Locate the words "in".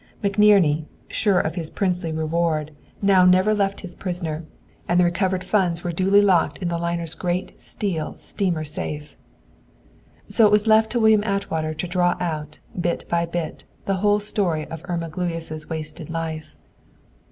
6.57-6.69